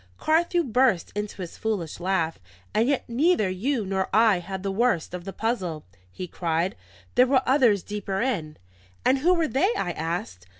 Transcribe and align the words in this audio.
Carthew 0.17 0.63
burst 0.63 1.11
into 1.15 1.43
his 1.43 1.57
foolish 1.59 1.99
laugh. 1.99 2.39
"And 2.73 2.89
yet 2.89 3.07
neither 3.07 3.51
you 3.51 3.85
nor 3.85 4.09
I 4.11 4.39
had 4.39 4.63
the 4.63 4.71
worst 4.71 5.13
of 5.13 5.25
the 5.25 5.31
puzzle," 5.31 5.85
he 6.11 6.27
cried. 6.27 6.75
"There 7.13 7.27
were 7.27 7.43
others 7.45 7.83
deeper 7.83 8.19
in." 8.19 8.57
"And 9.05 9.19
who 9.19 9.35
were 9.35 9.47
they?" 9.47 9.71
I 9.75 9.91
asked. 9.91 10.47